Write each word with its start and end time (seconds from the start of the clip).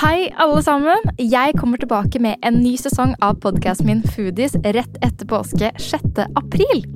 Hei, 0.00 0.30
alle 0.40 0.62
sammen! 0.64 1.10
Jeg 1.20 1.58
kommer 1.60 1.76
tilbake 1.76 2.16
med 2.24 2.40
en 2.46 2.54
ny 2.62 2.70
sesong 2.80 3.10
av 3.20 3.34
podkasten 3.42 3.84
min 3.84 3.98
Foodies 4.00 4.54
rett 4.64 4.94
etter 5.04 5.26
påske 5.28 5.68
6. 5.76 6.22
april. 6.40 6.86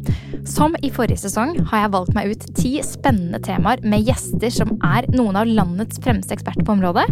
Som 0.48 0.73
i 0.80 0.88
forrige 0.88 1.21
sesong 1.21 1.53
har 1.69 1.82
jeg 1.82 1.93
valgt 1.93 2.14
meg 2.17 2.30
ut 2.32 2.46
ti 2.56 2.71
spennende 2.80 3.43
temaer 3.45 3.82
med 3.85 4.09
gjester 4.09 4.54
som 4.54 4.72
er 4.88 5.04
noen 5.12 5.37
av 5.37 5.51
landets 5.51 6.01
fremste 6.01 6.32
eksperter 6.32 6.64
på 6.64 6.72
området, 6.79 7.04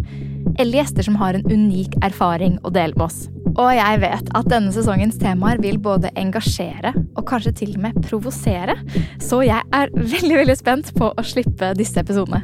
eller 0.56 0.78
gjester 0.78 1.04
som 1.10 1.18
har 1.20 1.36
en 1.36 1.44
unik 1.52 1.98
erfaring 2.08 2.56
å 2.64 2.72
dele 2.72 2.96
med 2.96 3.10
oss. 3.10 3.26
Og 3.52 3.68
jeg 3.76 4.00
vet 4.06 4.32
at 4.32 4.48
denne 4.48 4.72
sesongens 4.72 5.20
temaer 5.20 5.60
vil 5.60 5.76
både 5.76 6.14
engasjere 6.16 6.94
og 7.18 7.26
kanskje 7.28 7.52
til 7.60 7.74
og 7.76 7.84
med 7.84 8.00
provosere, 8.08 8.78
så 9.20 9.42
jeg 9.44 9.60
er 9.76 9.92
veldig 9.92 10.40
veldig 10.40 10.56
spent 10.56 10.94
på 10.96 11.12
å 11.12 11.26
slippe 11.34 11.74
disse 11.76 12.00
episodene. 12.00 12.40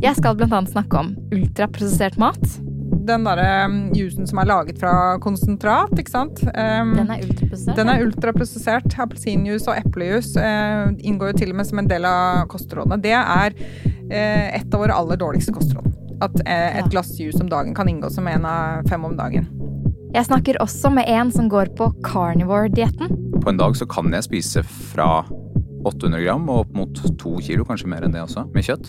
Jeg 0.00 0.16
skal 0.16 0.40
bl.a. 0.40 0.62
snakke 0.72 1.04
om 1.04 1.12
ultraprosessert 1.36 2.16
mat. 2.22 2.58
Den 3.08 3.24
derre 3.24 3.68
jusen 3.96 4.26
som 4.28 4.38
er 4.42 4.48
laget 4.50 4.78
fra 4.80 5.16
konsentrat, 5.24 5.92
ikke 5.96 6.12
sant. 6.12 6.42
Um, 6.44 6.90
Den 6.98 7.10
er 7.10 7.22
ultraprosessert. 7.24 7.76
den 7.78 7.88
er 7.88 8.02
ultraprosessert. 8.04 8.98
Appelsinjuice 9.00 9.70
og 9.72 9.78
eplejuice 9.80 10.36
uh, 10.36 10.90
inngår 11.00 11.32
jo 11.32 11.38
til 11.40 11.54
og 11.54 11.56
med 11.60 11.68
som 11.70 11.78
en 11.82 11.88
del 11.88 12.04
av 12.08 12.44
kostrådene. 12.52 13.00
Det 13.04 13.14
er 13.16 13.56
uh, 13.56 14.46
et 14.58 14.74
av 14.74 14.82
våre 14.84 14.96
aller 14.96 15.16
dårligste 15.20 15.54
kostråd. 15.56 15.88
At 16.20 16.34
uh, 16.42 16.52
et 16.52 16.82
Ja. 16.84 16.88
glass 16.92 17.14
juice 17.20 17.40
om 17.40 17.48
dagen 17.48 17.74
kan 17.74 17.88
inngå 17.88 18.10
som 18.12 18.28
en 18.28 18.44
av 18.44 18.84
fem 18.90 19.04
om 19.08 19.16
dagen. 19.16 19.48
Jeg 20.14 20.24
snakker 20.28 20.56
også 20.64 20.90
med 20.92 21.04
en 21.08 21.30
som 21.32 21.48
går 21.52 21.72
på 21.76 21.90
carnivore-dietten. 22.02 23.40
På 23.42 23.48
en 23.52 23.56
dag 23.60 23.76
så 23.76 23.86
kan 23.88 24.12
jeg 24.12 24.24
spise 24.24 24.62
fra 24.64 25.22
800 25.86 26.20
gram 26.24 26.48
og 26.50 26.64
opp 26.66 26.72
mot 26.74 27.02
to 27.20 27.36
kilo, 27.44 27.64
kanskje 27.64 27.88
mer 27.92 28.04
enn 28.04 28.12
det 28.16 28.20
også, 28.24 28.46
med 28.54 28.64
kjøtt. 28.66 28.88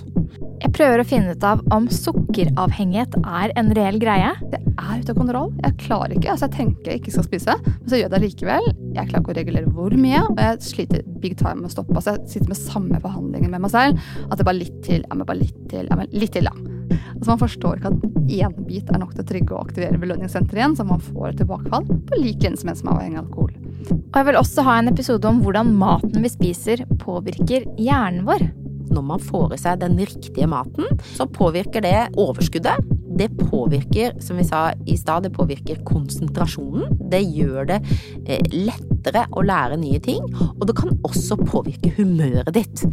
Jeg 0.60 0.74
prøver 0.76 1.00
å 1.00 1.08
finne 1.08 1.34
ut 1.36 1.44
av 1.48 1.62
om 1.72 1.86
sukkeravhengighet 1.92 3.14
er 3.22 3.54
en 3.60 3.70
reell 3.78 4.00
greie. 4.02 4.32
Det 4.52 4.60
er 4.60 5.00
ute 5.00 5.14
av 5.14 5.20
kontroll. 5.20 5.54
Jeg 5.64 5.78
klarer 5.86 6.16
ikke. 6.18 6.34
altså 6.34 6.50
Jeg 6.50 6.56
tenker 6.58 6.92
jeg 6.92 7.02
ikke 7.02 7.14
skal 7.16 7.28
spise, 7.28 7.56
men 7.64 7.86
så 7.86 7.96
gjør 7.96 8.06
jeg 8.06 8.14
det 8.14 8.22
likevel. 8.26 8.68
Jeg 8.98 9.12
klarer 9.12 9.24
ikke 9.24 9.34
å 9.34 9.38
regulere 9.40 9.74
hvor 9.78 9.96
mye, 9.96 10.26
og 10.28 10.42
jeg 10.44 10.66
sliter 10.68 11.06
big 11.24 11.38
time 11.40 11.62
med 11.62 11.70
å 11.70 11.76
stoppe. 11.78 11.96
Altså 11.96 12.18
Jeg 12.18 12.34
sitter 12.34 12.52
med 12.52 12.60
samme 12.60 13.00
forhandlinger 13.06 13.54
med 13.54 13.64
meg 13.64 13.74
selv. 13.74 14.04
At 14.28 14.36
det 14.36 14.44
er 14.44 14.52
bare 14.52 14.60
litt 14.60 14.84
til, 14.84 15.06
ja, 15.06 15.16
men 15.16 15.30
bare 15.32 15.42
litt 15.46 15.64
til, 15.72 15.88
ja, 15.88 16.00
men 16.00 16.12
litt 16.12 16.36
til, 16.36 16.52
da. 16.52 16.76
Altså 17.16 17.32
Man 17.32 17.42
forstår 17.42 17.80
ikke 17.80 17.94
at 17.94 18.06
én 18.30 18.62
bit 18.68 18.92
er 18.92 19.02
nok 19.02 19.16
til 19.16 19.24
å 19.24 19.30
trygge 19.32 19.56
og 19.56 19.68
aktivere 19.70 20.00
belønningssenteret 20.02 20.60
igjen, 20.60 20.78
så 20.78 20.86
man 20.88 21.04
får 21.04 21.32
et 21.32 21.42
tilbakefall 21.44 21.88
på 21.88 22.20
lik 22.20 22.44
linje 22.44 22.62
som 22.62 22.72
en 22.72 22.80
som 22.80 22.92
er 22.92 22.98
avhengig 22.98 23.22
av 23.22 23.28
alkohol. 23.28 23.56
Og 23.96 24.18
jeg 24.20 24.28
vil 24.28 24.40
også 24.40 24.66
ha 24.68 24.80
en 24.80 24.92
episode 24.92 25.30
om 25.30 25.42
hvordan 25.44 25.76
maten 25.80 26.24
vi 26.24 26.32
spiser 26.32 26.84
påvirker 27.02 27.68
hjernen 27.80 28.26
vår. 28.28 28.50
Når 28.90 29.06
man 29.06 29.22
får 29.24 29.56
i 29.56 29.60
seg 29.62 29.82
den 29.84 30.00
riktige 30.00 30.48
maten, 30.50 30.88
så 31.16 31.28
påvirker 31.30 31.84
det 31.86 31.98
overskuddet. 32.20 32.96
Det 33.20 33.28
påvirker, 33.36 34.14
som 34.24 34.38
vi 34.40 34.46
sa 34.48 34.70
i 34.88 34.96
stad, 34.98 35.26
det 35.26 35.34
påvirker 35.36 35.82
konsentrasjonen. 35.84 36.88
Det 37.12 37.20
gjør 37.26 37.68
det 37.68 37.80
eh, 38.26 38.40
lettere 38.54 39.26
å 39.36 39.44
lære 39.44 39.80
nye 39.82 40.00
ting, 40.04 40.24
og 40.54 40.64
det 40.70 40.78
kan 40.78 40.94
også 41.04 41.40
påvirke 41.42 41.92
humøret 41.98 42.54
ditt. 42.56 42.86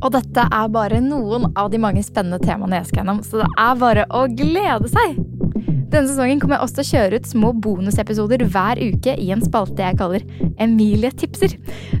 Og 0.00 0.10
dette 0.16 0.48
er 0.48 0.74
bare 0.74 1.02
noen 1.04 1.50
av 1.54 1.70
de 1.70 1.80
mange 1.82 2.02
spennende 2.06 2.42
temaene 2.42 2.80
jeg 2.80 2.90
skal 2.90 3.04
gjennom, 3.04 3.22
så 3.22 3.44
det 3.44 3.50
er 3.54 3.82
bare 3.84 4.08
å 4.10 4.26
glede 4.32 4.90
seg! 4.90 5.20
Denne 5.88 6.04
sesongen 6.04 6.40
kommer 6.40 6.58
jeg 6.58 6.66
også 6.66 6.76
til 6.76 6.84
å 6.84 6.90
kjøre 6.90 7.18
ut 7.18 7.28
små 7.30 7.50
bonusepisoder 7.64 8.42
hver 8.52 8.80
uke 8.82 9.14
i 9.16 9.30
en 9.32 9.40
spalte 9.40 9.80
jeg 9.86 9.96
kaller 9.96 10.26
Emilie 10.60 11.14
tipser. 11.16 11.54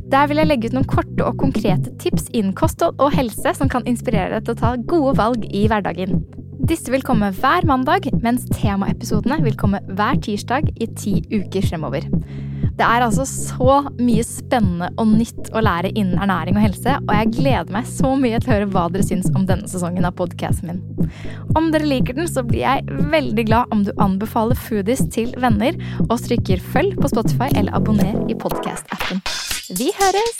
Der 0.08 0.28
vil 0.28 0.40
jeg 0.40 0.48
legge 0.48 0.70
ut 0.70 0.76
noen 0.76 0.88
korte 0.88 1.24
og 1.26 1.36
konkrete 1.40 1.92
tips 2.00 2.30
innen 2.32 2.54
kosthold 2.56 2.96
og 2.96 3.12
helse 3.12 3.52
som 3.56 3.68
kan 3.68 3.84
inspirere 3.88 4.38
deg 4.38 4.46
til 4.46 4.56
å 4.56 4.60
ta 4.62 4.74
gode 4.88 5.16
valg 5.18 5.44
i 5.52 5.66
hverdagen. 5.68 6.22
Disse 6.68 6.92
vil 6.92 7.04
komme 7.04 7.30
hver 7.36 7.64
mandag, 7.68 8.08
mens 8.24 8.46
temaepisodene 8.50 9.38
vil 9.44 9.56
komme 9.56 9.82
hver 9.88 10.18
tirsdag 10.24 10.72
i 10.80 10.88
ti 10.96 11.18
uker 11.32 11.64
fremover. 11.64 12.08
Det 12.78 12.86
er 12.86 13.02
altså 13.02 13.24
så 13.26 13.78
mye 13.98 14.22
spennende 14.24 14.88
og 15.00 15.10
nytt 15.10 15.50
å 15.50 15.62
lære 15.64 15.90
innen 15.94 16.20
ernæring 16.22 16.56
og 16.56 16.62
helse, 16.62 16.94
og 17.02 17.12
jeg 17.16 17.32
gleder 17.34 17.72
meg 17.74 17.88
så 17.90 18.12
mye 18.20 18.38
til 18.38 18.52
å 18.52 18.54
høre 18.54 18.70
hva 18.74 18.84
dere 18.94 19.06
syns 19.06 19.28
om 19.34 19.48
denne 19.48 19.68
sesongen 19.70 20.06
av 20.06 20.14
podkasten 20.20 20.70
min. 20.70 21.10
Om 21.58 21.72
dere 21.74 21.88
liker 21.90 22.16
den, 22.16 22.30
så 22.30 22.44
blir 22.46 22.62
jeg 22.62 23.02
veldig 23.12 23.48
glad 23.50 23.74
om 23.74 23.84
du 23.84 23.92
anbefaler 23.98 24.58
Foodies 24.68 25.04
til 25.14 25.34
venner, 25.42 25.76
og 26.06 26.16
trykker 26.22 26.62
følg 26.72 26.96
på 27.02 27.12
Spotify 27.12 27.50
eller 27.54 27.74
abonner 27.76 28.14
i 28.30 28.38
podkast-appen. 28.38 29.24
Vi 29.70 29.90
høres! 30.00 30.32